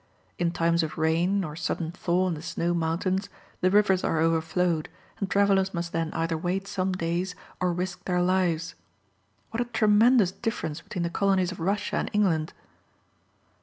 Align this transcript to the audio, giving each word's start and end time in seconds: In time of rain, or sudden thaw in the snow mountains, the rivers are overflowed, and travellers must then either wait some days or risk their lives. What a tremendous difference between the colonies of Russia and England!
In 0.39 0.49
time 0.49 0.73
of 0.73 0.97
rain, 0.97 1.43
or 1.43 1.55
sudden 1.55 1.91
thaw 1.91 2.27
in 2.27 2.33
the 2.33 2.41
snow 2.41 2.73
mountains, 2.73 3.29
the 3.59 3.69
rivers 3.69 4.03
are 4.03 4.19
overflowed, 4.19 4.89
and 5.19 5.29
travellers 5.29 5.75
must 5.75 5.93
then 5.93 6.11
either 6.13 6.35
wait 6.35 6.67
some 6.67 6.91
days 6.91 7.35
or 7.59 7.71
risk 7.71 8.05
their 8.05 8.19
lives. 8.19 8.73
What 9.51 9.61
a 9.61 9.65
tremendous 9.65 10.31
difference 10.31 10.81
between 10.81 11.03
the 11.03 11.11
colonies 11.11 11.51
of 11.51 11.59
Russia 11.59 11.97
and 11.97 12.09
England! 12.13 12.51